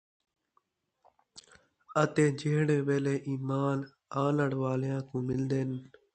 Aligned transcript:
اَتے 2.01 2.25
جِہڑے 2.39 2.77
ویلے 2.87 3.15
ایمان 3.29 3.77
آنݨ 4.23 4.49
والیاں 4.61 5.01
کوں 5.07 5.21
مِلدِن، 5.27 5.69